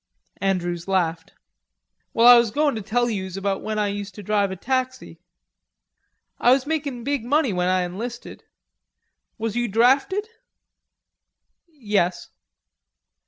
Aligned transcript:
Andrews 0.41 0.87
laughed. 0.87 1.33
"Well, 2.11 2.25
I 2.25 2.35
was 2.35 2.49
goin' 2.49 2.73
to 2.73 2.81
tell 2.81 3.07
youse 3.07 3.37
about 3.37 3.61
when 3.61 3.77
I 3.77 3.89
used 3.89 4.15
to 4.15 4.23
drive 4.23 4.49
a 4.49 4.55
taxi. 4.55 5.19
I 6.39 6.49
was 6.49 6.65
makin' 6.65 7.03
big 7.03 7.23
money 7.23 7.53
when 7.53 7.67
I 7.67 7.83
enlisted. 7.83 8.43
Was 9.37 9.55
you 9.55 9.67
drafted?" 9.67 10.27
"Yes." 11.67 12.29